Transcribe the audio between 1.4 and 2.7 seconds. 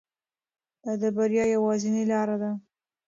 یوازینۍ لاره ده.